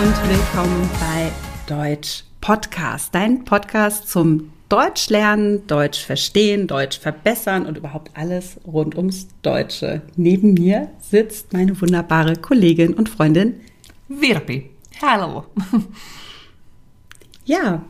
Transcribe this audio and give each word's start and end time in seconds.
und 0.00 0.30
willkommen 0.30 0.88
bei 0.98 1.30
Deutsch 1.66 2.24
Podcast, 2.40 3.14
dein 3.14 3.44
Podcast 3.44 4.08
zum 4.08 4.50
Deutsch 4.70 5.10
lernen, 5.10 5.66
Deutsch 5.66 6.02
verstehen, 6.02 6.66
Deutsch 6.66 6.98
verbessern 6.98 7.66
und 7.66 7.76
überhaupt 7.76 8.10
alles 8.14 8.58
rund 8.66 8.96
ums 8.96 9.28
Deutsche. 9.42 10.00
Neben 10.16 10.54
mir 10.54 10.88
sitzt 11.00 11.52
meine 11.52 11.78
wunderbare 11.78 12.36
Kollegin 12.36 12.94
und 12.94 13.10
Freundin 13.10 13.60
Virpi. 14.08 14.70
Hallo. 15.02 15.44
Ja, 17.44 17.82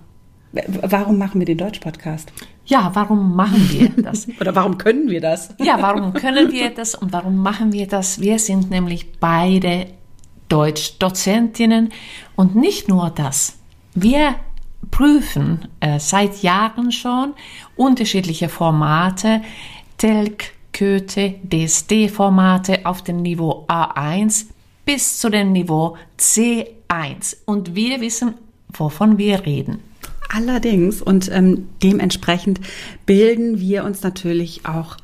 warum 0.52 1.18
machen 1.18 1.38
wir 1.40 1.44
den 1.44 1.58
Deutsch-Podcast? 1.58 2.32
Ja, 2.64 2.90
warum 2.94 3.36
machen 3.36 3.68
wir 3.70 3.88
das? 4.02 4.26
Oder 4.40 4.54
warum 4.56 4.78
können 4.78 5.08
wir 5.10 5.20
das? 5.20 5.54
Ja, 5.60 5.80
warum 5.80 6.12
können 6.14 6.50
wir 6.50 6.70
das 6.70 6.96
und 6.96 7.12
warum 7.12 7.36
machen 7.36 7.72
wir 7.72 7.86
das? 7.86 8.20
Wir 8.20 8.40
sind 8.40 8.70
nämlich 8.70 9.12
beide 9.20 9.86
Deutschdozentinnen 10.50 11.92
und 12.36 12.54
nicht 12.54 12.88
nur 12.88 13.08
das. 13.08 13.56
Wir 13.94 14.34
prüfen 14.90 15.68
äh, 15.80 15.98
seit 15.98 16.42
Jahren 16.42 16.92
schon 16.92 17.32
unterschiedliche 17.76 18.48
Formate, 18.50 19.40
Telk, 19.96 20.52
Goethe, 20.78 21.34
DSD-Formate 21.42 22.84
auf 22.84 23.02
dem 23.02 23.22
Niveau 23.22 23.64
A1 23.68 24.46
bis 24.84 25.18
zu 25.18 25.30
dem 25.30 25.52
Niveau 25.52 25.96
C1. 26.18 27.36
Und 27.44 27.74
wir 27.74 28.00
wissen, 28.00 28.34
wovon 28.72 29.18
wir 29.18 29.44
reden. 29.46 29.80
Allerdings 30.32 31.02
und 31.02 31.30
ähm, 31.32 31.68
dementsprechend 31.82 32.60
bilden 33.04 33.58
wir 33.58 33.84
uns 33.84 34.02
natürlich 34.02 34.64
auch 34.64 34.96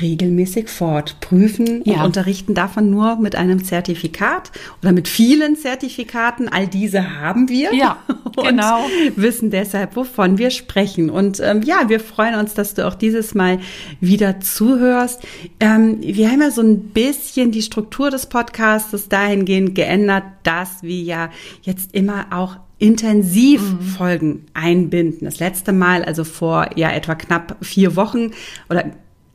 regelmäßig 0.00 0.68
fort, 0.68 1.16
prüfen 1.20 1.82
ja. 1.84 2.00
und 2.00 2.06
unterrichten 2.06 2.54
davon 2.54 2.90
nur 2.90 3.16
mit 3.16 3.36
einem 3.36 3.64
Zertifikat 3.64 4.50
oder 4.82 4.92
mit 4.92 5.08
vielen 5.08 5.56
Zertifikaten. 5.56 6.48
All 6.48 6.66
diese 6.66 7.20
haben 7.20 7.48
wir. 7.48 7.74
Ja, 7.74 7.98
genau. 8.36 8.80
wissen 9.16 9.50
deshalb, 9.50 9.96
wovon 9.96 10.38
wir 10.38 10.50
sprechen. 10.50 11.10
Und 11.10 11.40
ähm, 11.40 11.62
ja, 11.62 11.88
wir 11.88 12.00
freuen 12.00 12.34
uns, 12.34 12.54
dass 12.54 12.74
du 12.74 12.86
auch 12.86 12.94
dieses 12.94 13.34
Mal 13.34 13.60
wieder 14.00 14.40
zuhörst. 14.40 15.22
Ähm, 15.60 15.98
wir 16.00 16.30
haben 16.30 16.40
ja 16.40 16.50
so 16.50 16.62
ein 16.62 16.90
bisschen 16.90 17.50
die 17.52 17.62
Struktur 17.62 18.10
des 18.10 18.26
Podcasts 18.26 19.08
dahingehend 19.08 19.74
geändert, 19.74 20.24
dass 20.42 20.82
wir 20.82 21.00
ja 21.00 21.30
jetzt 21.62 21.94
immer 21.94 22.26
auch 22.30 22.56
intensiv 22.80 23.60
mhm. 23.60 23.80
Folgen 23.82 24.46
einbinden. 24.54 25.26
Das 25.26 25.38
letzte 25.38 25.72
Mal, 25.72 26.04
also 26.04 26.24
vor 26.24 26.70
ja 26.76 26.90
etwa 26.90 27.14
knapp 27.14 27.56
vier 27.60 27.94
Wochen 27.94 28.32
oder 28.68 28.86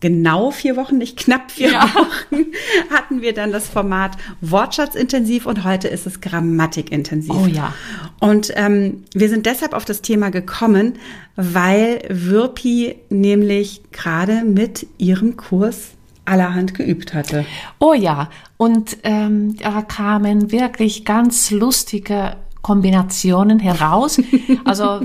genau 0.05 0.51
vier 0.51 0.75
Wochen, 0.75 0.99
nicht 0.99 1.17
knapp 1.17 1.49
vier 1.49 1.71
ja. 1.71 1.81
Wochen, 1.95 2.45
hatten 2.93 3.23
wir 3.23 3.33
dann 3.33 3.51
das 3.51 3.67
Format 3.67 4.11
Wortschatzintensiv 4.39 5.47
und 5.47 5.63
heute 5.63 5.87
ist 5.87 6.05
es 6.05 6.21
Grammatikintensiv. 6.21 7.33
Oh 7.33 7.47
ja. 7.47 7.73
Und 8.19 8.51
ähm, 8.55 9.03
wir 9.15 9.29
sind 9.29 9.47
deshalb 9.47 9.73
auf 9.73 9.83
das 9.83 10.03
Thema 10.03 10.29
gekommen, 10.29 10.99
weil 11.35 12.03
Wirpi 12.07 12.97
nämlich 13.09 13.81
gerade 13.91 14.43
mit 14.43 14.85
ihrem 14.99 15.37
Kurs 15.37 15.93
allerhand 16.25 16.75
geübt 16.75 17.15
hatte. 17.15 17.43
Oh 17.79 17.95
ja, 17.95 18.29
und 18.57 18.97
ähm, 19.01 19.55
da 19.57 19.81
kamen 19.81 20.51
wirklich 20.51 21.03
ganz 21.03 21.49
lustige 21.49 22.35
Kombinationen 22.61 23.57
heraus. 23.57 24.21
Also 24.65 25.01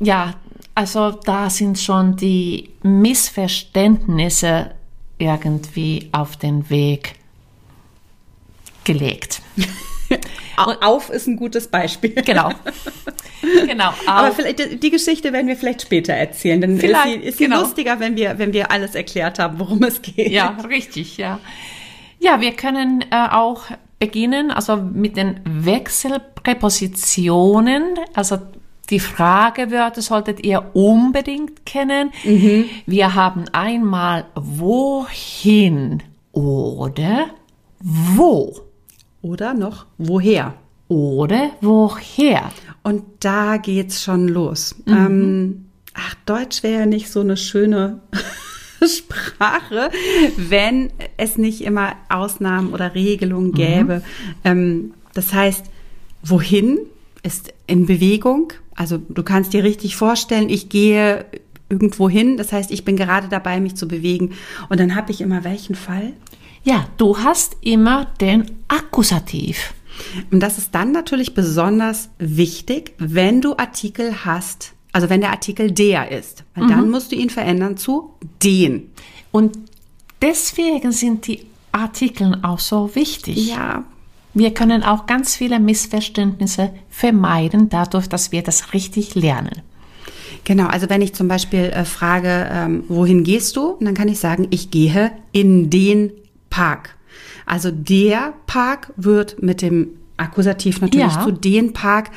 ja, 0.00 0.34
also 0.74 1.10
da 1.10 1.50
sind 1.50 1.78
schon 1.78 2.16
die 2.16 2.70
Missverständnisse 2.82 4.70
irgendwie 5.18 6.08
auf 6.12 6.36
den 6.36 6.70
Weg 6.70 7.16
gelegt. 8.84 9.42
auf 10.56 11.10
ist 11.10 11.26
ein 11.26 11.36
gutes 11.36 11.68
Beispiel. 11.68 12.12
Genau. 12.24 12.52
genau. 13.66 13.88
Auf. 13.88 14.06
Aber 14.06 14.32
vielleicht 14.32 14.82
die 14.82 14.90
Geschichte 14.90 15.32
werden 15.32 15.48
wir 15.48 15.56
vielleicht 15.56 15.82
später 15.82 16.12
erzählen. 16.12 16.60
Dann 16.60 16.78
ist 16.78 16.82
sie, 16.82 17.14
ist 17.14 17.38
sie 17.38 17.44
genau. 17.44 17.62
lustiger, 17.62 17.98
wenn 17.98 18.14
wir, 18.16 18.38
wenn 18.38 18.52
wir 18.52 18.70
alles 18.70 18.94
erklärt 18.94 19.40
haben, 19.40 19.58
worum 19.58 19.82
es 19.82 20.00
geht. 20.00 20.30
Ja, 20.30 20.56
richtig, 20.68 21.16
ja. 21.16 21.40
Ja, 22.20 22.40
wir 22.40 22.52
können 22.52 23.04
äh, 23.10 23.26
auch 23.30 23.64
beginnen, 23.98 24.52
also 24.52 24.76
mit 24.76 25.16
den 25.16 25.40
Wechselpräpositionen, 25.44 27.98
also 28.14 28.38
die 28.90 29.00
Fragewörter 29.00 30.02
solltet 30.02 30.44
ihr 30.44 30.70
unbedingt 30.74 31.64
kennen. 31.64 32.12
Mhm. 32.24 32.66
Wir 32.86 33.14
haben 33.14 33.44
einmal 33.52 34.26
wohin 34.34 36.02
oder 36.32 37.26
wo. 37.80 38.60
Oder 39.22 39.54
noch 39.54 39.86
woher. 39.98 40.54
Oder 40.88 41.52
woher. 41.60 42.50
Und 42.82 43.04
da 43.20 43.56
geht's 43.56 44.02
schon 44.02 44.28
los. 44.28 44.74
Mhm. 44.84 44.92
Ähm, 44.92 45.64
ach, 45.94 46.14
Deutsch 46.26 46.62
wäre 46.62 46.80
ja 46.80 46.86
nicht 46.86 47.10
so 47.10 47.20
eine 47.20 47.36
schöne 47.36 48.00
Sprache, 48.84 49.90
wenn 50.36 50.90
es 51.16 51.38
nicht 51.38 51.62
immer 51.62 51.94
Ausnahmen 52.08 52.72
oder 52.74 52.94
Regelungen 52.94 53.50
mhm. 53.50 53.54
gäbe. 53.54 53.96
Mhm. 53.96 54.02
Ähm, 54.44 54.94
das 55.14 55.32
heißt, 55.32 55.66
wohin 56.22 56.78
ist 57.22 57.52
in 57.66 57.86
Bewegung. 57.86 58.52
Also 58.74 58.98
du 58.98 59.22
kannst 59.22 59.52
dir 59.52 59.64
richtig 59.64 59.96
vorstellen, 59.96 60.48
ich 60.48 60.68
gehe 60.68 61.24
irgendwo 61.72 62.08
hin. 62.08 62.36
Das 62.36 62.52
heißt, 62.52 62.70
ich 62.70 62.84
bin 62.84 62.96
gerade 62.96 63.28
dabei, 63.28 63.60
mich 63.60 63.74
zu 63.74 63.88
bewegen. 63.88 64.32
Und 64.68 64.78
dann 64.78 64.94
habe 64.94 65.10
ich 65.10 65.20
immer 65.20 65.42
welchen 65.44 65.74
Fall? 65.74 66.12
Ja, 66.64 66.86
du 66.96 67.18
hast 67.18 67.56
immer 67.60 68.06
den 68.20 68.44
Akkusativ. 68.68 69.74
Und 70.30 70.40
das 70.40 70.58
ist 70.58 70.74
dann 70.74 70.92
natürlich 70.92 71.34
besonders 71.34 72.08
wichtig, 72.18 72.94
wenn 72.98 73.40
du 73.40 73.56
Artikel 73.56 74.24
hast, 74.24 74.72
also 74.92 75.10
wenn 75.10 75.20
der 75.20 75.30
Artikel 75.30 75.70
der 75.70 76.10
ist, 76.10 76.44
weil 76.54 76.64
mhm. 76.64 76.68
dann 76.68 76.90
musst 76.90 77.12
du 77.12 77.16
ihn 77.16 77.30
verändern 77.30 77.76
zu 77.76 78.14
den. 78.42 78.90
Und 79.32 79.58
deswegen 80.20 80.92
sind 80.92 81.26
die 81.26 81.46
Artikel 81.72 82.38
auch 82.42 82.58
so 82.58 82.94
wichtig. 82.94 83.48
Ja. 83.48 83.84
Wir 84.34 84.54
können 84.54 84.82
auch 84.82 85.06
ganz 85.06 85.36
viele 85.36 85.60
Missverständnisse 85.60 86.70
vermeiden, 86.88 87.68
dadurch, 87.68 88.08
dass 88.08 88.32
wir 88.32 88.42
das 88.42 88.72
richtig 88.72 89.14
lernen. 89.14 89.62
Genau, 90.44 90.66
also 90.66 90.88
wenn 90.88 91.02
ich 91.02 91.14
zum 91.14 91.28
Beispiel 91.28 91.64
äh, 91.64 91.84
frage, 91.84 92.48
ähm, 92.50 92.84
wohin 92.88 93.24
gehst 93.24 93.56
du? 93.56 93.76
dann 93.80 93.94
kann 93.94 94.08
ich 94.08 94.18
sagen, 94.18 94.48
ich 94.50 94.70
gehe 94.70 95.12
in 95.32 95.70
den 95.70 96.12
Park. 96.50 96.96
Also 97.46 97.70
der 97.70 98.34
Park 98.46 98.92
wird 98.96 99.42
mit 99.42 99.62
dem 99.62 99.88
Akkusativ 100.16 100.80
natürlich 100.80 101.14
ja. 101.14 101.24
zu 101.24 101.32
den 101.32 101.72
Park. 101.72 102.10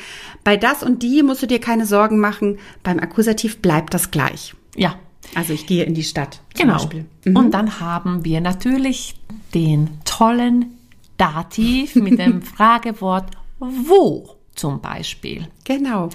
Bei 0.44 0.56
das 0.56 0.82
und 0.82 1.02
die 1.02 1.22
musst 1.22 1.42
du 1.42 1.46
dir 1.46 1.60
keine 1.60 1.86
Sorgen 1.86 2.18
machen. 2.18 2.58
Beim 2.82 2.98
Akkusativ 2.98 3.58
bleibt 3.58 3.94
das 3.94 4.10
gleich. 4.10 4.54
Ja. 4.76 4.96
Also 5.34 5.52
ich 5.52 5.66
gehe 5.66 5.84
in 5.84 5.94
die 5.94 6.04
Stadt. 6.04 6.40
Zum 6.54 6.66
genau. 6.66 6.74
Beispiel. 6.74 7.04
Mhm. 7.24 7.36
Und 7.36 7.50
dann 7.52 7.80
haben 7.80 8.24
wir 8.24 8.40
natürlich 8.40 9.16
den 9.54 9.90
tollen 10.04 10.75
Dativ 11.16 11.96
mit 11.96 12.18
dem 12.18 12.42
Fragewort 12.42 13.30
wo 13.58 14.36
zum 14.54 14.80
Beispiel. 14.80 15.48
Genau. 15.64 16.10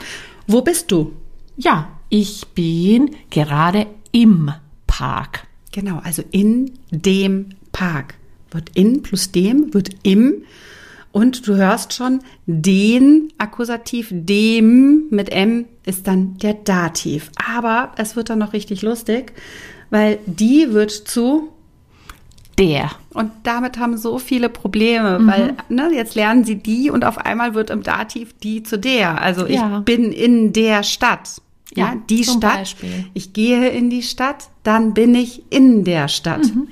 Wo 0.47 0.61
bist 0.61 0.91
du? 0.91 1.13
Ja, 1.57 1.99
ich 2.09 2.47
bin 2.47 3.15
gerade 3.29 3.87
im 4.11 4.51
Park. 4.87 5.47
Genau, 5.71 5.99
also 6.03 6.23
in 6.31 6.73
dem 6.89 7.49
Park. 7.71 8.15
Wird 8.51 8.69
in 8.73 9.01
plus 9.01 9.31
dem 9.31 9.73
wird 9.73 9.89
im. 10.03 10.43
Und 11.13 11.47
du 11.47 11.55
hörst 11.55 11.93
schon, 11.93 12.21
den 12.45 13.33
Akkusativ, 13.37 14.09
dem 14.11 15.07
mit 15.09 15.29
M 15.29 15.65
ist 15.85 16.07
dann 16.07 16.37
der 16.37 16.53
Dativ. 16.53 17.31
Aber 17.35 17.93
es 17.97 18.15
wird 18.15 18.29
dann 18.29 18.39
noch 18.39 18.53
richtig 18.53 18.81
lustig, 18.81 19.33
weil 19.89 20.19
die 20.25 20.71
wird 20.71 20.91
zu 20.91 21.49
der. 22.61 22.91
Und 23.13 23.31
damit 23.43 23.79
haben 23.79 23.97
so 23.97 24.19
viele 24.19 24.47
Probleme, 24.47 25.19
mhm. 25.19 25.27
weil 25.27 25.57
ne, 25.67 25.89
jetzt 25.93 26.15
lernen 26.15 26.45
sie 26.45 26.55
die 26.55 26.91
und 26.91 27.03
auf 27.03 27.17
einmal 27.17 27.55
wird 27.55 27.71
im 27.71 27.81
Dativ 27.81 28.33
die 28.41 28.61
zu 28.61 28.77
der. 28.77 29.19
Also 29.19 29.47
ich 29.47 29.55
ja. 29.55 29.79
bin 29.79 30.11
in 30.11 30.53
der 30.53 30.83
Stadt. 30.83 31.41
Ja, 31.73 31.93
ja 31.93 31.97
die 32.09 32.23
Stadt. 32.23 32.59
Beispiel. 32.59 33.05
Ich 33.13 33.33
gehe 33.33 33.69
in 33.69 33.89
die 33.89 34.03
Stadt, 34.03 34.49
dann 34.63 34.93
bin 34.93 35.15
ich 35.15 35.43
in 35.51 35.83
der 35.83 36.07
Stadt. 36.07 36.43
Mhm. 36.43 36.67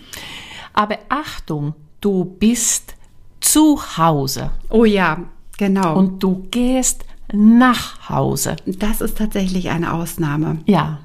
Aber 0.73 0.99
Achtung, 1.09 1.73
du 2.01 2.23
bist 2.23 2.95
zu 3.41 3.97
Hause. 3.97 4.51
Oh 4.69 4.85
ja, 4.85 5.23
genau. 5.57 5.97
Und 5.97 6.21
du 6.21 6.47
gehst 6.51 7.03
nach 7.33 8.09
Hause. 8.09 8.57
Das 8.65 9.01
ist 9.01 9.17
tatsächlich 9.17 9.69
eine 9.69 9.93
Ausnahme. 9.93 10.59
Ja. 10.65 10.99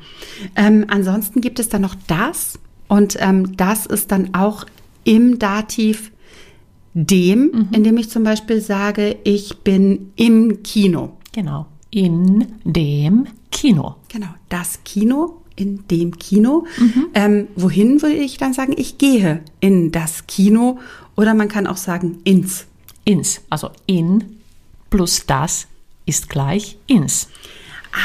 Ähm, 0.57 0.87
ansonsten 0.89 1.41
gibt 1.41 1.59
es 1.59 1.71
dann 1.71 1.83
noch 1.83 1.95
das. 2.07 2.59
Und 2.89 3.17
ähm, 3.21 3.57
das 3.57 3.87
ist 3.87 4.13
dann 4.13 4.35
auch 4.35 4.67
im 5.05 5.39
Dativ 5.39 6.13
dem, 6.95 7.51
mhm. 7.53 7.69
indem 7.73 7.99
ich 7.99 8.11
zum 8.11 8.23
Beispiel 8.23 8.61
sage, 8.61 9.17
ich 9.25 9.59
bin 9.59 10.13
im 10.17 10.63
Kino. 10.63 11.17
Genau. 11.33 11.67
In 11.91 12.47
dem 12.65 13.27
Kino. 13.51 13.97
Genau. 14.09 14.29
Das 14.49 14.81
Kino 14.85 15.43
in 15.57 15.87
dem 15.89 16.19
Kino. 16.19 16.67
Mhm. 16.79 17.07
Ähm, 17.15 17.49
wohin 17.57 18.03
würde 18.03 18.17
ich 18.17 18.39
dann 18.39 18.53
sagen, 18.53 18.75
ich 18.77 18.99
gehe 18.99 19.41
in 19.61 19.93
das 19.93 20.27
Kino 20.27 20.79
oder 21.17 21.35
man 21.35 21.49
kann 21.49 21.67
auch 21.67 21.77
sagen 21.77 22.19
ins. 22.25 22.67
Ins, 23.05 23.43
also 23.51 23.71
in 23.87 24.25
plus 24.89 25.27
das 25.27 25.67
ist 26.07 26.29
gleich 26.29 26.79
ins. 26.87 27.29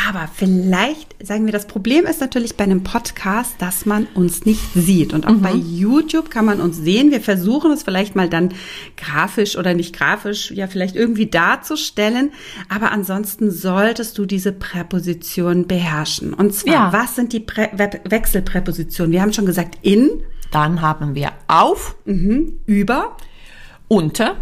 Aber 0.07 0.29
vielleicht, 0.31 1.15
sagen 1.25 1.45
wir, 1.45 1.51
das 1.51 1.65
Problem 1.65 2.05
ist 2.05 2.21
natürlich 2.21 2.55
bei 2.55 2.63
einem 2.63 2.83
Podcast, 2.83 3.55
dass 3.57 3.87
man 3.87 4.05
uns 4.13 4.45
nicht 4.45 4.61
sieht. 4.75 5.13
Und 5.13 5.25
auch 5.27 5.35
bei 5.37 5.51
YouTube 5.53 6.29
kann 6.29 6.45
man 6.45 6.61
uns 6.61 6.77
sehen. 6.77 7.09
Wir 7.09 7.21
versuchen 7.21 7.71
es 7.71 7.81
vielleicht 7.81 8.15
mal 8.15 8.29
dann 8.29 8.53
grafisch 8.97 9.57
oder 9.57 9.73
nicht 9.73 9.95
grafisch, 9.97 10.51
ja, 10.51 10.67
vielleicht 10.67 10.95
irgendwie 10.95 11.25
darzustellen. 11.25 12.31
Aber 12.69 12.91
ansonsten 12.91 13.49
solltest 13.49 14.17
du 14.19 14.25
diese 14.27 14.51
Präpositionen 14.51 15.65
beherrschen. 15.65 16.35
Und 16.35 16.53
zwar, 16.53 16.73
Ja. 16.73 16.93
was 16.93 17.15
sind 17.15 17.33
die 17.33 17.39
Prä 17.39 17.69
We 17.73 17.89
Wechselpräpositionen? 18.07 19.11
Wir 19.11 19.21
haben 19.23 19.33
schon 19.33 19.47
gesagt, 19.47 19.79
in, 19.81 20.09
Dann 20.51 20.81
haben 20.81 21.15
wir 21.15 21.31
auf, 21.47 21.95
über, 22.05 23.17
unter, 23.87 24.35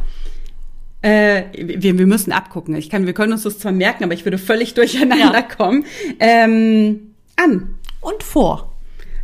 Äh, 1.02 1.44
wir, 1.54 1.98
wir 1.98 2.08
müssen 2.08 2.32
abgucken. 2.32 2.76
Ich 2.76 2.90
kann, 2.90 3.06
wir 3.06 3.14
können 3.14 3.34
uns 3.34 3.44
das 3.44 3.60
zwar 3.60 3.72
merken, 3.72 4.04
aber 4.04 4.14
ich 4.14 4.26
würde 4.26 4.38
völlig 4.38 4.74
durcheinander 4.74 5.32
Ja. 5.34 5.42
kommen. 5.44 5.86
Ähm, 6.20 7.14
an. 7.36 7.76
und 8.02 8.24
vor, 8.24 8.74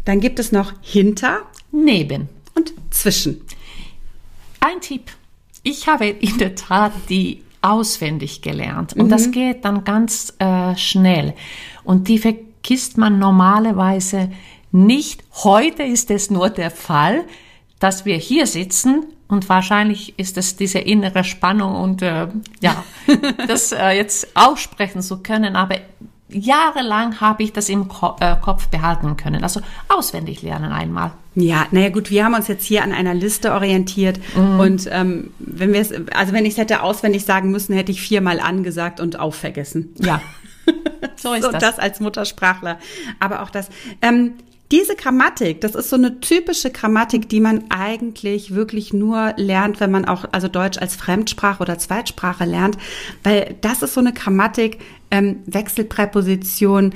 Dann 0.05 0.19
gibt 0.19 0.37
es 0.39 0.51
noch 0.51 0.73
hinter 0.81 1.39
neben. 1.71 2.29
und 2.55 2.73
zwischen. 2.91 3.41
Ein 4.59 4.79
Tipp. 4.81 5.11
Ich 5.63 5.87
habe 5.87 6.05
in 6.07 6.37
der 6.37 6.55
Tat 6.55 6.91
die 7.09 7.41
auswendig 7.61 8.41
gelernt 8.41 8.93
und 8.93 9.09
das 9.09 9.31
geht 9.31 9.63
dann 9.65 9.83
ganz 9.85 10.33
äh, 10.39 10.75
schnell. 10.75 11.33
Und 11.85 12.07
die 12.09 12.17
vergisst 12.19 12.97
man 12.97 13.17
normalerweise 13.19 14.29
nicht. 14.71 15.23
Heute 15.43 15.83
ist 15.83 16.11
es 16.11 16.29
nur 16.29 16.49
der 16.49 16.69
Fall, 16.71 17.23
dass 17.79 18.03
wir 18.05 18.17
hier 18.17 18.45
sitzen 18.47 19.05
und 19.33 19.49
wahrscheinlich 19.49 20.17
ist 20.17 20.37
es 20.37 20.55
diese 20.55 20.79
innere 20.79 21.23
Spannung 21.23 21.75
und 21.75 22.01
äh, 22.01 22.27
ja, 22.61 22.83
das 23.47 23.71
äh, 23.71 23.89
jetzt 23.91 24.35
aussprechen 24.35 25.01
zu 25.01 25.21
können, 25.21 25.55
aber 25.55 25.75
jahrelang 26.29 27.19
habe 27.19 27.43
ich 27.43 27.53
das 27.53 27.69
im 27.69 27.87
Ko 27.87 28.15
äh, 28.19 28.35
Kopf 28.41 28.67
behalten 28.67 29.17
können. 29.17 29.43
Also 29.43 29.61
auswendig 29.89 30.41
lernen 30.41 30.71
einmal. 30.71 31.11
Ja, 31.35 31.67
naja 31.71 31.89
gut, 31.89 32.09
wir 32.09 32.25
haben 32.25 32.35
uns 32.35 32.47
jetzt 32.47 32.65
hier 32.65 32.83
an 32.83 32.91
einer 32.91 33.13
Liste 33.13 33.53
orientiert 33.53 34.19
und 34.35 34.87
ähm, 34.91 35.31
wenn 35.39 35.73
wir 35.73 35.81
es, 35.81 35.91
also 36.13 36.31
wenn 36.31 36.45
ich 36.45 36.53
es 36.53 36.57
hätte 36.57 36.83
auswendig 36.83 37.25
sagen 37.25 37.51
müssen, 37.51 37.73
hätte 37.75 37.91
ich 37.91 38.01
viermal 38.01 38.39
angesagt 38.39 38.99
und 38.99 39.19
auch 39.19 39.33
vergessen. 39.33 39.95
Ja, 39.99 40.21
so 41.15 41.33
ist 41.33 41.43
so, 41.43 41.51
das. 41.51 41.61
das 41.61 41.79
als 41.79 41.99
Muttersprachler. 41.99 42.77
Aber 43.19 43.41
auch 43.41 43.49
das. 43.49 43.69
Ähm, 44.01 44.33
diese 44.73 44.95
Grammatik, 44.95 45.61
das 45.61 45.75
ist 45.75 45.91
so 45.91 45.95
eine 45.95 46.19
typische 46.19 46.71
Grammatik, 46.71 47.29
die 47.29 47.39
man 47.39 47.65
eigentlich 47.69 48.55
wirklich 48.55 48.91
nur 48.91 49.33
lernt, 49.37 49.79
wenn 49.79 49.91
man 49.91 50.05
auch 50.05 50.25
also 50.31 50.47
Deutsch 50.47 50.79
als 50.79 50.95
Fremdsprache 50.95 51.61
oder 51.61 51.77
Zweitsprache 51.77 52.45
lernt, 52.45 52.79
weil 53.23 53.55
das 53.61 53.83
ist 53.83 53.93
so 53.93 53.99
eine 53.99 54.13
Grammatik, 54.13 54.79
ähm, 55.11 55.43
Wechselpräposition. 55.45 56.95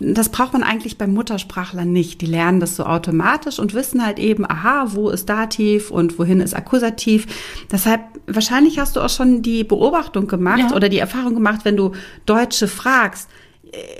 Das 0.00 0.28
braucht 0.30 0.54
man 0.54 0.64
eigentlich 0.64 0.98
beim 0.98 1.14
Muttersprachler 1.14 1.84
nicht. 1.84 2.20
Die 2.20 2.26
lernen 2.26 2.58
das 2.58 2.74
so 2.74 2.84
automatisch 2.84 3.60
und 3.60 3.74
wissen 3.74 4.04
halt 4.04 4.18
eben, 4.18 4.44
aha, 4.44 4.86
wo 4.90 5.08
ist 5.08 5.28
Dativ 5.28 5.92
und 5.92 6.18
wohin 6.18 6.40
ist 6.40 6.54
Akkusativ. 6.54 7.26
Deshalb, 7.70 8.00
wahrscheinlich 8.26 8.80
hast 8.80 8.96
du 8.96 9.00
auch 9.00 9.08
schon 9.08 9.40
die 9.42 9.62
Beobachtung 9.62 10.26
gemacht 10.26 10.70
Ja. 10.70 10.74
oder 10.74 10.88
die 10.88 10.98
Erfahrung 10.98 11.34
gemacht, 11.34 11.60
wenn 11.62 11.76
du 11.76 11.92
Deutsche 12.26 12.66
fragst, 12.66 13.28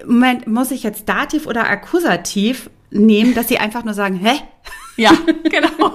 Moment, 0.07 0.47
muss 0.47 0.71
ich 0.71 0.83
jetzt 0.83 1.09
Dativ 1.09 1.47
oder 1.47 1.69
Akkusativ 1.69 2.71
nehmen, 2.95 3.35
dass 3.35 3.49
sie 3.49 3.59
einfach 3.59 3.85
nur 3.85 3.93
sagen, 3.95 4.17
hä? 4.17 4.41
Ja, 4.97 5.13
genau. 5.45 5.95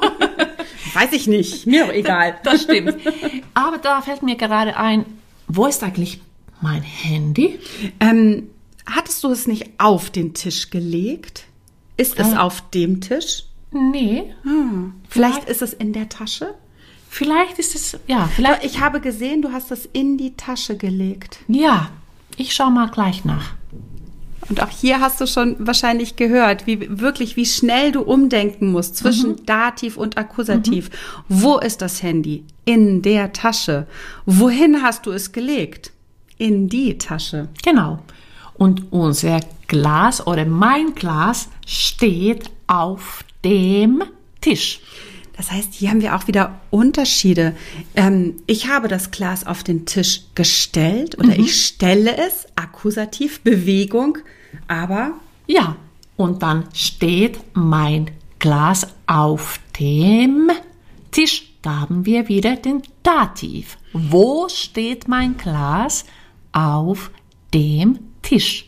Weiß 0.94 1.12
ich 1.14 1.28
nicht, 1.28 1.66
mir 1.66 1.86
doch 1.86 1.94
egal. 1.94 2.38
Das 2.44 2.64
stimmt. 2.64 2.96
Aber 3.54 3.78
da 3.78 4.02
fällt 4.02 4.22
mir 4.24 4.36
gerade 4.36 4.76
ein, 4.78 5.06
wo 5.48 5.66
ist 5.66 5.84
eigentlich 5.84 6.22
mein 6.62 6.82
Handy? 6.84 7.60
Ähm, 8.00 8.50
hattest 8.86 9.24
du 9.24 9.30
es 9.32 9.48
nicht 9.48 9.70
auf 9.78 10.10
den 10.10 10.34
Tisch 10.34 10.70
gelegt? 10.70 11.46
Ist 11.98 12.20
es 12.20 12.34
Äh. 12.34 12.38
auf 12.38 12.70
dem 12.72 13.02
Tisch? 13.02 13.44
Nee. 13.72 14.34
Vielleicht 15.10 15.48
ist 15.48 15.62
es 15.62 15.74
in 15.74 15.94
der 15.94 16.10
Tasche? 16.10 16.56
Vielleicht 17.12 17.58
ist 17.60 17.76
es, 17.76 17.98
ja, 18.08 18.28
vielleicht, 18.36 18.64
Ich 18.64 18.80
habe 18.82 19.00
gesehen, 19.00 19.42
du 19.42 19.52
hast 19.52 19.72
es 19.72 19.86
in 19.94 20.18
die 20.18 20.36
Tasche 20.38 20.76
gelegt. 20.78 21.40
ja. 21.48 21.90
Ich 22.38 22.54
schau 22.56 22.70
mal 22.70 22.90
gleich 22.90 23.26
nach. 23.26 23.54
Und 24.50 24.64
auch 24.64 24.70
hier 24.70 25.00
hast 25.00 25.22
du 25.22 25.28
schon 25.28 25.56
wahrscheinlich 25.60 26.16
gehört, 26.16 26.66
wie 26.66 27.00
wirklich, 27.00 27.36
wie 27.36 27.46
schnell 27.46 27.92
du 27.92 28.02
umdenken 28.02 28.72
musst 28.72 28.98
zwischen 28.98 29.46
Dativ 29.46 29.96
und 29.96 30.18
Akkusativ. 30.18 30.90
Wo 31.28 31.60
ist 31.60 31.82
das 31.82 32.02
Handy? 32.02 32.44
In 32.66 33.02
der 33.04 33.32
Tasche. 33.32 33.86
Wohin 34.26 34.82
hast 34.82 35.06
du 35.06 35.12
es 35.12 35.32
gelegt? 35.32 35.92
In 36.38 36.68
die 36.68 36.98
Tasche. 36.98 37.50
Genau. 37.64 38.00
Und 38.56 38.92
unser 38.92 39.40
Glas 39.68 40.26
oder 40.26 40.46
mein 40.46 40.96
Glas 40.96 41.50
steht 41.66 42.50
auf 42.68 43.24
dem 43.46 44.04
Tisch. 44.42 44.82
Das 45.38 45.52
heißt, 45.52 45.74
hier 45.74 45.90
haben 45.90 46.02
wir 46.02 46.18
auch 46.18 46.28
wieder 46.28 46.60
Unterschiede. 46.70 47.56
Ähm, 47.96 48.42
ich 48.46 48.68
habe 48.68 48.90
das 48.90 49.12
Glas 49.12 49.48
auf 49.48 49.64
den 49.64 49.86
Tisch 49.86 50.24
gestellt 50.36 51.18
oder 51.18 51.38
ich 51.38 51.66
stelle 51.66 52.18
es, 52.18 52.46
Akkusativ, 52.56 53.40
Bewegung, 53.40 54.18
aber 54.68 55.14
Ja. 55.48 55.76
Und 56.16 56.44
dann 56.44 56.66
steht 56.74 57.40
mein 57.54 58.12
Glas 58.40 58.88
auf 59.08 59.60
dem 59.80 60.52
Tisch. 61.12 61.54
Da 61.62 61.82
haben 61.82 62.06
wir 62.06 62.28
wieder 62.28 62.56
den 62.56 62.82
Dativ. 63.04 63.78
Wo 63.94 64.48
steht 64.50 65.08
mein 65.08 65.38
Glas? 65.38 66.06
Auf 66.52 67.12
dem 67.54 68.00
Tisch. 68.22 68.66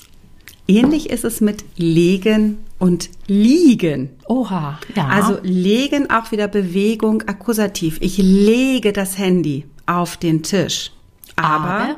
ähnlich 0.67 1.09
ist 1.09 1.25
es 1.25 1.41
mit 1.41 1.65
legen 1.75 2.59
und 2.79 3.09
liegen. 3.27 4.11
Oha, 4.27 4.79
ja. 4.95 5.07
Also 5.07 5.37
legen 5.43 6.09
auch 6.09 6.31
wieder 6.31 6.47
Bewegung, 6.47 7.23
Akkusativ. 7.23 7.97
Ich 8.01 8.17
lege 8.17 8.93
das 8.93 9.17
Handy 9.17 9.65
auf 9.85 10.17
den 10.17 10.41
Tisch. 10.43 10.91
Aber, 11.35 11.69
aber 11.69 11.95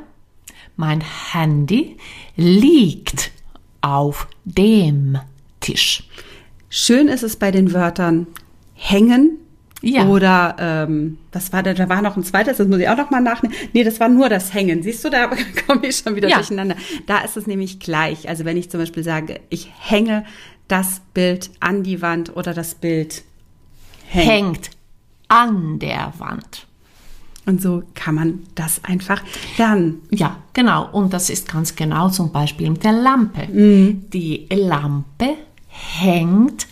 mein 0.75 1.01
Handy 1.31 1.97
liegt 2.35 3.32
auf 3.83 4.27
dem 4.45 5.19
Tisch. 5.59 6.03
schön 6.69 7.07
ist 7.07 7.21
es 7.23 7.35
bei 7.35 7.51
den 7.51 7.71
Wörtern 7.73 8.25
hängen. 8.73 9.37
Ja. 9.81 10.07
Oder 10.07 10.55
ähm, 10.59 11.17
was 11.33 11.51
war 11.51 11.61
da? 11.61 11.73
Da 11.73 11.89
war 11.89 12.01
noch 12.01 12.15
ein 12.15 12.23
zweites, 12.23 12.55
das 12.57 12.67
muss 12.69 12.79
ich 12.79 12.87
auch 12.87 12.95
noch 12.95 13.09
mal 13.11 13.19
nachnehmen. 13.19 13.55
Nee, 13.73 13.83
das 13.83 13.99
war 13.99 14.07
nur 14.07 14.29
das 14.29 14.53
Hängen. 14.53 14.81
Siehst 14.81 15.03
du, 15.03 15.09
da 15.09 15.29
komme 15.67 15.87
ich 15.87 15.97
schon 15.97 16.15
wieder 16.15 16.29
Ja. 16.29 16.37
durcheinander. 16.37 16.75
Da 17.05 17.19
ist 17.19 17.35
es 17.35 17.47
nämlich 17.47 17.79
gleich. 17.79 18.29
Also 18.29 18.45
wenn 18.45 18.55
ich 18.55 18.69
zum 18.71 18.79
Beispiel 18.79 19.03
sage, 19.03 19.41
ich 19.49 19.69
hänge 19.77 20.23
das 20.69 21.01
Bild 21.13 21.51
an 21.59 21.83
die 21.83 22.01
Wand 22.01 22.33
oder 22.35 22.53
das 22.53 22.75
Bild 22.75 23.23
hängt. 24.07 24.29
Hängt 24.29 24.69
an 25.27 25.79
der 25.79 26.13
Wand. 26.17 26.65
Und 27.45 27.61
so 27.61 27.83
kann 27.93 28.15
man 28.15 28.39
das 28.55 28.83
einfach 28.85 29.21
lernen. 29.57 30.01
Ja, 30.11 30.37
genau. 30.53 30.89
Und 30.91 31.13
das 31.13 31.29
ist 31.29 31.51
ganz 31.51 31.75
genau 31.75 32.09
zum 32.09 32.31
Beispiel 32.31 32.69
mit 32.69 32.83
der 32.83 32.93
Lampe. 32.93 33.47
Die 33.49 34.47
Lampe 34.49 35.35
hängt 35.67 36.67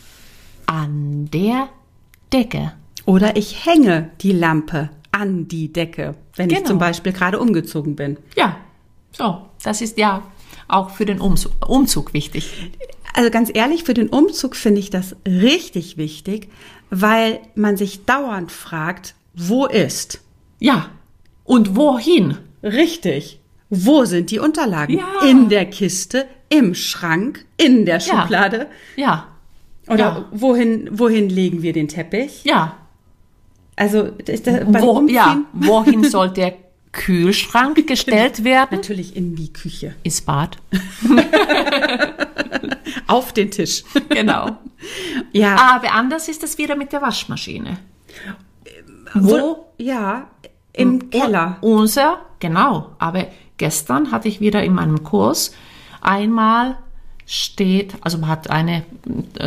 an 0.65 1.29
der 1.31 1.67
Decke. 2.31 2.73
Oder 3.05 3.35
ich 3.35 3.65
hänge 3.65 4.11
die 4.21 4.31
Lampe 4.31 4.89
an 5.11 5.47
die 5.47 5.73
Decke, 5.73 6.15
wenn 6.35 6.49
ich 6.49 6.55
Genau. 6.57 6.67
zum 6.69 6.77
Beispiel 6.79 7.11
gerade 7.11 7.39
umgezogen 7.39 7.95
bin. 7.95 8.17
Ja, 8.37 8.55
so. 9.11 9.41
Das 9.63 9.81
ist 9.81 9.97
ja 9.97 10.23
auch 10.69 10.89
für 10.91 11.05
den 11.05 11.19
Umzug, 11.19 11.51
Umzug 11.67 12.13
wichtig. 12.13 12.71
Also 13.13 13.29
ganz 13.29 13.51
ehrlich, 13.53 13.83
für 13.83 13.93
den 13.93 14.07
Umzug 14.07 14.55
finde 14.55 14.79
ich 14.79 14.89
das 14.89 15.15
richtig 15.25 15.97
wichtig, 15.97 16.47
weil 16.89 17.39
man 17.55 17.75
sich 17.75 18.05
dauernd 18.05 18.51
fragt, 18.53 19.15
wo 19.35 19.65
ist? 19.65 20.21
Ja. 20.61 20.89
Und 21.43 21.75
wohin? 21.75 22.37
Richtig. 22.63 23.39
Wo 23.69 24.05
sind 24.05 24.31
die 24.31 24.39
Unterlagen? 24.39 24.99
Ja. 24.99 25.27
In 25.27 25.49
der 25.49 25.65
Kiste, 25.65 26.27
im 26.49 26.75
Schrank, 26.75 27.45
in 27.57 27.85
der 27.85 27.97
Ja. 27.99 28.21
Schublade? 28.21 28.67
Ja. 28.95 29.27
Oder 29.87 29.97
Ja. 29.97 30.25
wohin, 30.31 30.87
wohin 30.91 31.29
legen 31.29 31.61
wir 31.63 31.73
den 31.73 31.87
Teppich? 31.87 32.43
Ja. 32.45 32.77
Also 33.75 34.03
ist 34.27 34.45
da, 34.47 34.63
beim 34.63 34.81
Wo, 34.81 34.91
Umziehen 34.91 35.15
ja. 35.15 35.41
Wohin 35.53 36.03
soll 36.09 36.29
der 36.29 36.53
Kühlschrank 36.91 37.87
gestellt 37.87 38.43
werden? 38.43 38.77
natürlich 38.77 39.15
in 39.15 39.35
die 39.35 39.51
Küche. 39.51 39.95
Ins 40.03 40.21
Bad. 40.21 40.57
Auf 43.07 43.33
den 43.33 43.49
Tisch. 43.51 43.83
Genau. 44.09 44.57
Ja. 45.31 45.55
Aber 45.75 45.91
anders 45.93 46.27
ist 46.27 46.43
es 46.43 46.57
wieder 46.57 46.75
mit 46.75 46.91
der 46.91 47.01
Waschmaschine. 47.01 47.77
Wo? 49.13 49.65
Ja, 49.77 50.27
im 50.73 51.09
Keller. 51.09 51.57
Un- 51.61 51.79
Unser, 51.79 52.19
genau. 52.39 52.91
Aber 52.99 53.27
gestern 53.57 54.11
hatte 54.11 54.27
ich 54.27 54.39
wieder 54.39 54.63
in 54.63 54.73
meinem 54.73 55.03
Kurs 55.03 55.53
einmal 56.01 56.77
steht, 57.25 57.93
also 58.01 58.25
hat 58.27 58.49
eine 58.49 58.83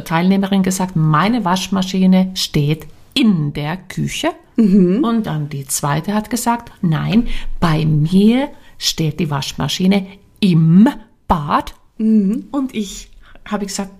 Teilnehmerin 0.04 0.62
gesagt, 0.62 0.96
meine 0.96 1.44
Waschmaschine 1.44 2.30
steht 2.34 2.86
in 3.14 3.52
der 3.52 3.76
Küche. 3.76 4.28
Und 4.56 5.24
dann 5.26 5.48
die 5.48 5.66
zweite 5.66 6.14
hat 6.14 6.30
gesagt, 6.30 6.72
nein, 6.80 7.26
bei 7.60 7.84
mir 7.84 8.48
steht 8.78 9.18
die 9.20 9.30
Waschmaschine 9.30 10.06
im 10.40 10.88
Bad. 11.28 11.74
Und 11.98 12.68
ich 12.72 13.10
habe 13.44 13.66
gesagt, 13.66 13.90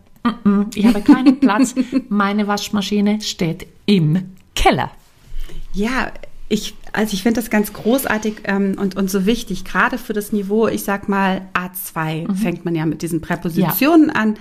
"Mm, 0.45 0.49
mm, 0.49 0.67
ich 0.75 0.87
habe 0.87 1.01
keinen 1.01 1.41
Platz. 1.41 1.75
Meine 2.09 2.47
Waschmaschine 2.47 3.21
steht 3.21 3.67
im 3.87 4.31
Keller. 4.55 4.91
Ja, 5.73 6.11
ich, 6.49 6.75
also 6.95 7.13
ich 7.13 7.23
finde 7.23 7.41
das 7.41 7.51
ganz 7.51 7.73
großartig 7.73 8.43
ähm, 8.45 8.77
und, 8.79 8.97
und 8.97 9.11
so 9.11 9.27
wichtig, 9.27 9.65
gerade 9.65 9.99
für 9.99 10.13
das 10.13 10.33
Niveau, 10.33 10.69
ich 10.69 10.85
sag 10.85 11.09
mal 11.09 11.43
A2 11.53 12.35
fängt 12.35 12.65
man 12.65 12.75
ja 12.75 12.87
mit 12.87 13.03
diesen 13.03 13.21
Präpositionen 13.21 14.11
an, 14.11 14.37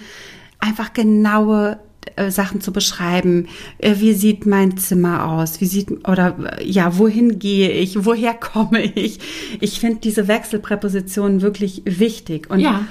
einfach 0.60 0.93
genaue 0.93 1.79
äh, 2.15 2.31
Sachen 2.31 2.62
zu 2.62 2.72
beschreiben. 2.72 3.48
Äh, 3.79 3.95
wie 3.98 4.13
sieht 4.13 4.45
mein 4.45 4.77
Zimmer 4.77 5.25
aus? 5.25 5.62
Wie 5.62 5.65
sieht, 5.65 6.07
oder 6.07 6.60
äh, 6.60 6.69
ja, 6.69 6.98
wohin 6.98 7.39
gehe 7.39 7.72
ich? 7.72 8.05
Woher 8.05 8.33
komme 8.33 8.83
ich? 8.83 9.19
Ich 9.60 9.79
finde 9.79 10.00
diese 10.01 10.27
Wechselpräpositionen 10.27 11.41
wirklich 11.41 11.81
wichtig. 11.86 12.50
Und 12.50 12.60
Ja. 12.60 12.86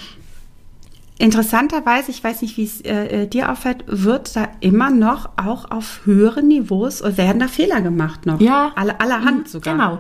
Interessanterweise, 1.23 2.11
ich 2.11 2.25
weiß 2.25 2.43
nicht, 2.43 2.57
wie 2.57 2.65
es 2.65 2.81
äh, 2.81 3.23
äh, 3.23 3.27
dir 3.29 3.53
auffällt, 3.53 3.85
wird 3.87 4.35
da 4.35 4.49
immer 4.59 4.91
noch 4.91 5.31
auch 5.37 5.71
auf 5.71 6.01
höheren 6.05 6.49
Niveaus 6.49 7.01
werden 7.17 7.39
da 7.39 7.47
Fehler 7.47 7.81
gemacht 7.81 8.27
noch. 8.27 8.41
Ja. 8.41 8.73
Alle, 8.75 9.01
allerhand 9.01 9.49
sogar. 9.49 9.75
Genau. 9.75 9.99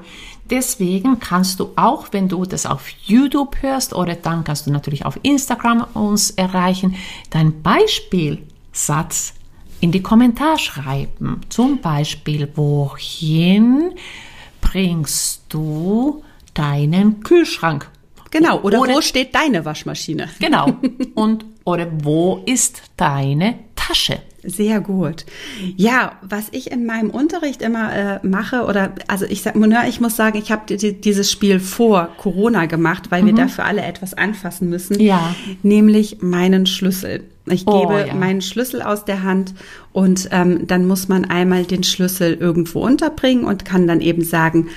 Deswegen 0.50 1.20
kannst 1.20 1.60
du 1.60 1.70
auch, 1.76 2.08
wenn 2.10 2.28
du 2.28 2.44
das 2.44 2.66
auf 2.66 2.88
YouTube 3.04 3.62
hörst 3.62 3.94
oder 3.94 4.16
dann 4.16 4.42
kannst 4.42 4.66
du 4.66 4.72
natürlich 4.72 5.06
auf 5.06 5.16
Instagram 5.22 5.86
uns 5.94 6.32
erreichen, 6.32 6.96
dein 7.30 7.62
Beispielsatz 7.62 9.34
in 9.80 9.92
die 9.92 10.02
Kommentare 10.02 10.58
schreiben. 10.58 11.42
Zum 11.50 11.80
Beispiel, 11.80 12.48
wohin 12.56 13.92
bringst 14.60 15.44
du 15.50 16.24
deinen 16.52 17.20
Kühlschrank? 17.20 17.88
Genau. 18.32 18.60
Oder, 18.62 18.80
Oder- 18.80 18.94
wo 18.94 19.00
steht 19.00 19.34
deine 19.34 19.64
Waschmaschine? 19.64 20.28
Genau. 20.40 20.74
Und, 21.14 21.44
oder 21.64 21.86
wo 22.02 22.42
ist 22.46 22.82
deine 22.96 23.54
Tasche? 23.76 24.18
Sehr 24.44 24.80
gut. 24.80 25.24
Ja, 25.76 26.18
was 26.22 26.48
ich 26.50 26.72
in 26.72 26.84
meinem 26.84 27.10
Unterricht 27.10 27.62
immer 27.62 27.94
äh, 27.94 28.26
mache, 28.26 28.64
oder 28.64 28.92
also 29.06 29.24
ich 29.24 29.42
sag, 29.42 29.54
ich 29.88 30.00
muss 30.00 30.16
sagen, 30.16 30.36
ich 30.36 30.50
habe 30.50 30.74
die, 30.76 31.00
dieses 31.00 31.30
Spiel 31.30 31.60
vor 31.60 32.08
Corona 32.18 32.66
gemacht, 32.66 33.10
weil 33.10 33.24
wir 33.24 33.34
dafür 33.34 33.66
alle 33.66 33.82
etwas 33.82 34.14
anfassen 34.14 34.68
müssen. 34.68 34.96
Mhm. 34.96 35.02
Ja. 35.02 35.34
Nämlich 35.62 36.22
meinen 36.22 36.66
Schlüssel. 36.66 37.22
Ich 37.46 37.66
Oh, 37.66 37.80
gebe 37.86 38.06
ja. 38.08 38.14
meinen 38.14 38.40
Schlüssel 38.40 38.82
aus 38.82 39.04
der 39.04 39.22
Hand 39.22 39.54
und 39.92 40.28
ähm, 40.32 40.66
dann 40.66 40.86
muss 40.86 41.06
man 41.08 41.24
einmal 41.24 41.64
den 41.64 41.82
Schlüssel 41.84 42.34
irgendwo 42.34 42.80
unterbringen 42.80 43.44
und 43.44 43.64
kann 43.64 43.86
dann 43.86 44.00
eben 44.00 44.24
sagen, 44.24 44.68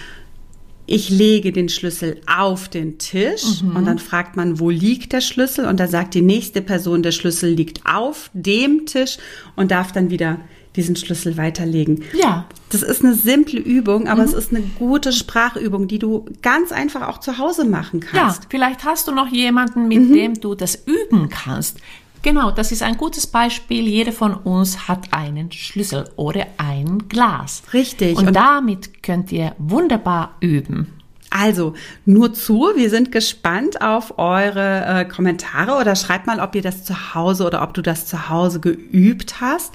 ich 0.87 1.09
lege 1.09 1.51
den 1.51 1.69
Schlüssel 1.69 2.21
auf 2.27 2.69
den 2.69 2.97
Tisch 2.97 3.61
Mhm. 3.63 3.75
und 3.75 3.85
dann 3.85 3.99
fragt 3.99 4.35
man, 4.35 4.59
wo 4.59 4.69
liegt 4.69 5.13
der 5.13 5.21
Schlüssel? 5.21 5.65
Und 5.65 5.79
da 5.79 5.87
sagt 5.87 6.13
die 6.13 6.21
nächste 6.21 6.61
Person, 6.61 7.01
der 7.03 7.11
Schlüssel 7.11 7.49
liegt 7.51 7.81
auf 7.85 8.29
dem 8.33 8.85
Tisch 8.85 9.17
und 9.55 9.71
darf 9.71 9.91
dann 9.91 10.09
wieder 10.09 10.39
diesen 10.75 10.95
Schlüssel 10.97 11.37
weiterlegen. 11.37 12.03
Ja. 12.19 12.45
Das 12.69 12.83
ist 12.83 13.03
eine 13.03 13.13
simple 13.15 13.59
Übung, 13.59 14.01
Mhm. 14.03 14.07
aber 14.09 14.23
es 14.23 14.33
ist 14.33 14.51
eine 14.51 14.61
gute 14.77 15.13
Sprachübung, 15.13 15.87
die 15.87 15.99
du 15.99 16.25
ganz 16.41 16.71
einfach 16.73 17.07
auch 17.07 17.19
zu 17.19 17.37
Hause 17.37 17.63
machen 17.63 18.01
Ja, 18.13 18.23
kannst. 18.23 18.47
vielleicht 18.49 18.83
hast 18.83 19.07
du 19.07 19.13
noch 19.13 19.27
jemanden, 19.29 19.87
mit 19.87 20.13
dem 20.13 20.33
du 20.39 20.53
das 20.53 20.83
üben 20.85 21.29
kannst. 21.29 21.77
Genau, 22.25 22.49
das 22.49 22.71
ist 22.71 22.81
ein 22.81 22.97
gutes 22.97 23.27
Beispiel. 23.27 23.87
Jeder 23.87 24.11
von 24.11 24.33
uns 24.33 24.87
hat 24.87 25.13
einen 25.13 25.51
Schlüssel 25.51 26.09
oder 26.15 26.47
ein 26.57 27.07
Glas. 27.07 27.61
Richtig. 27.71 28.17
Und, 28.17 28.27
Und- 28.29 28.35
damit 28.35 29.03
könnt 29.03 29.31
ihr 29.31 29.53
wunderbar 29.59 30.35
üben. 30.39 30.91
Also, 31.29 31.73
nur 32.05 32.33
zu, 32.33 32.71
wir 32.75 32.89
sind 32.89 33.11
gespannt 33.11 33.79
auf 33.81 34.17
eure 34.17 34.85
äh, 34.85 35.05
Kommentare 35.05 35.79
oder 35.79 35.95
schreibt 35.95 36.25
mal, 36.25 36.39
ob 36.39 36.55
ihr 36.55 36.61
das 36.63 36.83
zu 36.83 37.13
Hause 37.13 37.45
oder 37.45 37.61
ob 37.61 37.75
du 37.75 37.81
das 37.83 38.07
zu 38.07 38.27
Hause 38.29 38.59
geübt 38.59 39.39
hast. 39.39 39.73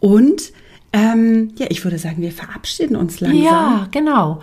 Und 0.00 0.52
ähm, 0.92 1.52
ja, 1.56 1.66
ich 1.68 1.84
würde 1.84 1.98
sagen, 1.98 2.20
wir 2.22 2.32
verabschieden 2.32 2.96
uns 2.96 3.20
langsam 3.20 3.42
Ja, 3.44 3.88
genau. 3.92 4.40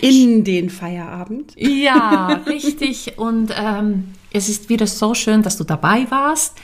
in 0.00 0.44
den 0.44 0.70
Feierabend. 0.70 1.52
Ja, 1.56 2.40
richtig. 2.46 3.18
Und 3.18 3.52
ähm, 3.54 4.12
es 4.32 4.48
ist 4.48 4.68
wieder 4.70 4.86
so 4.86 5.12
schön, 5.14 5.42
dass 5.42 5.56
du 5.56 5.64
dabei 5.64 6.06
warst. 6.10 6.56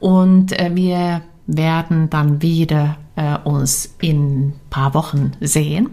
Und 0.00 0.58
äh, 0.58 0.70
wir 0.74 1.22
werden 1.46 2.10
dann 2.10 2.42
wieder 2.42 2.96
äh, 3.16 3.38
uns 3.38 3.94
in 4.00 4.48
ein 4.48 4.60
paar 4.70 4.94
Wochen 4.94 5.32
sehen 5.40 5.90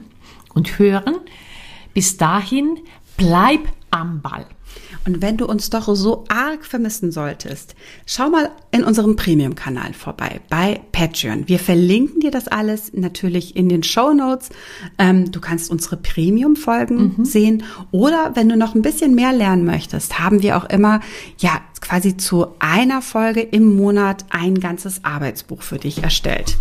und 0.54 0.80
hören. 0.80 1.16
Bis 1.94 2.18
dahin, 2.18 2.80
bleib 3.18 3.62
am 3.92 4.22
Ball. 4.22 4.46
Und 5.06 5.22
wenn 5.22 5.38
du 5.38 5.46
uns 5.46 5.70
doch 5.70 5.94
so 5.96 6.26
arg 6.30 6.66
vermissen 6.66 7.12
solltest, 7.12 7.76
schau 8.06 8.30
mal 8.30 8.52
in 8.72 8.84
unserem 8.84 9.16
Premium-Kanal 9.16 9.94
vorbei 9.94 10.42
bei 10.50 10.80
Patreon. 10.92 11.48
Wir 11.48 11.60
verlinken 11.60 12.22
dir 12.22 12.32
das 12.32 12.48
alles 12.48 12.94
natürlich 12.94 13.56
in 13.56 13.68
den 13.68 13.84
Show 13.84 14.14
Notes. 14.14 14.50
Ähm, 14.98 15.32
du 15.32 15.42
kannst 15.42 15.72
unsere 15.72 15.98
Premium-Folgen 15.98 17.26
sehen 17.26 17.64
oder 17.92 18.32
wenn 18.36 18.48
du 18.48 18.56
noch 18.56 18.76
ein 18.76 18.84
bisschen 18.84 19.16
mehr 19.16 19.34
lernen 19.34 19.66
möchtest, 19.66 20.20
haben 20.20 20.42
wir 20.42 20.56
auch 20.58 20.66
immer 20.66 21.02
ja 21.40 21.62
quasi 21.82 22.16
zu 22.16 22.48
einer 22.60 23.02
Folge 23.02 23.42
im 23.42 23.76
Monat 23.76 24.26
ein 24.30 24.60
ganzes 24.60 25.04
Arbeitsbuch 25.04 25.62
für 25.64 25.78
dich 25.80 26.04
erstellt. 26.04 26.58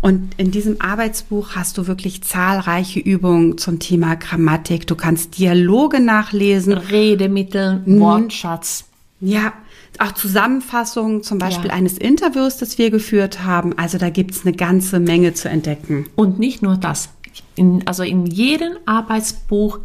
Und 0.00 0.30
in 0.38 0.50
diesem 0.50 0.80
Arbeitsbuch 0.80 1.50
hast 1.54 1.78
du 1.78 1.86
wirklich 1.86 2.22
zahlreiche 2.22 2.98
Übungen 2.98 3.58
zum 3.58 3.78
Thema 3.78 4.16
Grammatik. 4.16 4.86
Du 4.86 4.96
kannst 4.96 5.38
Dialoge 5.38 6.00
nachlesen. 6.00 6.72
Redemittel, 6.72 7.82
Mhm. 7.84 8.00
Wortschatz. 8.00 8.84
Ja, 9.20 9.52
auch 9.98 10.12
Zusammenfassungen 10.12 11.22
zum 11.22 11.38
Beispiel 11.38 11.68
Ja. 11.68 11.74
eines 11.76 11.98
Interviews, 11.98 12.56
das 12.56 12.78
wir 12.78 12.90
geführt 12.90 13.44
haben. 13.44 13.76
Also 13.78 13.98
da 13.98 14.10
gibt's 14.10 14.44
eine 14.44 14.56
ganze 14.56 14.98
Menge 14.98 15.34
zu 15.34 15.48
entdecken. 15.48 16.06
Und 16.16 16.38
nicht 16.38 16.62
nur 16.62 16.76
das. 16.76 17.10
In, 17.54 17.86
also 17.86 18.02
in 18.02 18.26
jedem 18.26 18.72
Arbeitsbuch 18.86 19.78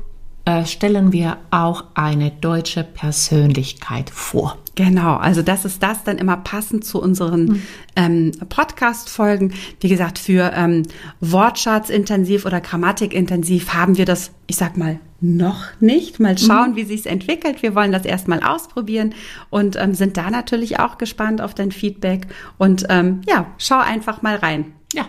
äh, 0.48 0.66
stellen 0.66 1.12
wir 1.12 1.40
auch 1.52 1.84
eine 1.94 2.32
deutsche 2.32 2.86
Persönlichkeit 2.86 4.10
vor. 4.10 4.58
Genau, 4.76 5.18
also 5.18 5.42
das 5.42 5.66
ist 5.66 5.84
das 5.84 6.06
dann 6.06 6.18
immer 6.18 6.38
passend 6.38 6.86
zu 6.86 7.02
unseren 7.02 7.64
ähm, 7.98 8.32
Podcast-Folgen. 8.48 9.54
Wie 9.82 9.90
gesagt, 9.90 10.18
für 10.18 10.54
ähm, 10.56 10.84
Wortschatzintensiv 11.20 12.46
oder 12.46 12.62
Grammatikintensiv 12.62 13.74
haben 13.74 13.98
wir 13.98 14.06
das, 14.06 14.32
ich 14.46 14.56
sag 14.56 14.78
mal, 14.78 15.02
noch 15.20 15.66
nicht. 15.82 16.22
Mal 16.22 16.38
schauen, 16.38 16.78
wie 16.78 16.86
sich's 16.86 17.08
entwickelt. 17.08 17.62
Wir 17.62 17.76
wollen 17.76 17.92
das 17.92 18.06
erstmal 18.06 18.42
ausprobieren 18.42 19.16
und 19.50 19.76
ähm, 19.76 19.96
sind 19.96 20.16
da 20.16 20.30
natürlich 20.30 20.80
auch 20.80 20.98
gespannt 20.98 21.42
auf 21.42 21.56
dein 21.56 21.74
Feedback. 21.74 22.28
Und 22.58 22.86
ähm, 22.88 23.22
ja, 23.28 23.48
schau 23.58 23.80
einfach 23.80 24.22
mal 24.22 24.38
rein. 24.38 24.72
Ja, 24.94 25.08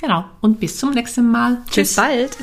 genau. 0.00 0.24
Und 0.40 0.58
bis 0.58 0.78
zum 0.78 0.90
nächsten 0.90 1.30
Mal. 1.30 1.58
Bis 1.72 1.94
bald. 1.94 2.36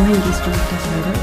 Wohin 0.00 0.14
gehst 0.14 0.40
du 0.46 0.50
der 0.50 0.78
Folge? 0.78 1.18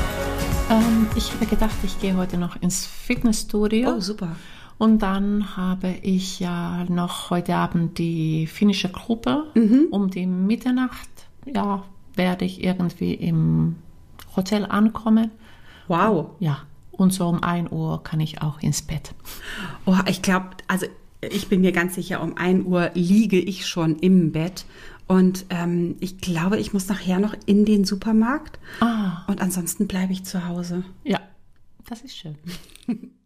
Ähm, 0.69 1.07
ich 1.15 1.33
habe 1.33 1.47
gedacht, 1.47 1.75
ich 1.81 1.99
gehe 1.99 2.15
heute 2.15 2.37
noch 2.37 2.61
ins 2.61 2.85
Fitnessstudio. 2.85 3.95
Oh, 3.95 3.99
super. 3.99 4.35
Und 4.77 5.01
dann 5.01 5.57
habe 5.57 5.95
ich 6.03 6.39
ja 6.39 6.85
noch 6.87 7.31
heute 7.31 7.55
Abend 7.55 7.97
die 7.97 8.45
finnische 8.45 8.89
Gruppe. 8.89 9.45
Um 9.89 10.11
die 10.11 10.27
Mitternacht 10.27 11.09
ja, 11.51 11.85
werde 12.13 12.45
ich 12.45 12.63
irgendwie 12.63 13.15
im 13.15 13.77
Hotel 14.35 14.63
ankommen. 14.63 15.31
Wow. 15.87 16.35
Ja, 16.37 16.59
und 16.91 17.11
so 17.11 17.27
um 17.27 17.41
1 17.41 17.71
Uhr 17.71 18.03
kann 18.03 18.19
ich 18.19 18.43
auch 18.43 18.59
ins 18.59 18.83
Bett. 18.83 19.15
Oh, 19.87 19.95
ich 20.05 20.21
glaube, 20.21 20.49
also 20.67 20.85
ich 21.21 21.49
bin 21.49 21.61
mir 21.61 21.71
ganz 21.71 21.95
sicher, 21.95 22.21
um 22.21 22.37
1 22.37 22.67
Uhr 22.67 22.91
liege 22.93 23.39
ich 23.39 23.65
schon 23.65 23.95
im 23.95 24.31
Bett. 24.31 24.65
Und 25.07 25.45
ähm, 25.49 25.95
ich 25.99 26.19
glaube, 26.19 26.57
ich 26.59 26.73
muss 26.73 26.87
nachher 26.87 27.19
noch 27.19 27.35
in 27.45 27.65
den 27.65 27.85
Supermarkt. 27.85 28.59
Ah. 28.81 29.23
Und 29.27 29.41
ansonsten 29.41 29.87
bleibe 29.87 30.11
ich 30.11 30.25
zu 30.25 30.47
Hause. 30.47 30.83
Ja, 31.03 31.21
das 31.85 32.01
ist 32.01 32.17
schön. 32.17 32.35